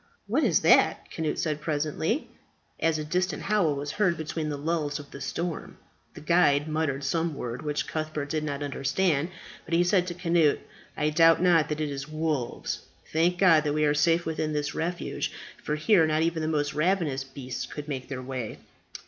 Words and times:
"What 0.25 0.43
is 0.43 0.61
that?" 0.61 1.05
Cnut 1.11 1.37
said 1.37 1.61
presently, 1.61 2.27
as 2.79 2.97
a 2.97 3.03
distant 3.05 3.43
howl 3.43 3.75
was 3.75 3.91
heard 3.91 4.17
between 4.17 4.49
the 4.49 4.57
lulls 4.57 4.97
of 4.97 5.11
the 5.11 5.21
storm. 5.21 5.77
The 6.15 6.21
guide 6.21 6.67
muttered 6.67 7.03
some 7.03 7.35
word, 7.35 7.61
which 7.61 7.87
Cuthbert 7.87 8.27
did 8.27 8.43
not 8.43 8.63
understand. 8.63 9.29
But 9.63 9.75
he 9.75 9.83
said 9.83 10.07
to 10.07 10.15
Cnut, 10.15 10.57
"I 10.97 11.11
doubt 11.11 11.39
not 11.39 11.69
that 11.69 11.79
it 11.81 11.91
is 11.91 12.07
wolves. 12.09 12.81
Thank 13.13 13.37
God 13.37 13.63
that 13.63 13.73
we 13.73 13.85
are 13.85 13.93
safe 13.93 14.25
within 14.25 14.53
this 14.53 14.73
refuge, 14.73 15.31
for 15.63 15.75
here 15.75 16.07
not 16.07 16.23
even 16.23 16.41
the 16.41 16.47
most 16.47 16.73
ravenous 16.73 17.23
beasts 17.23 17.67
could 17.67 17.87
make 17.87 18.07
their 18.07 18.23
way." 18.23 18.57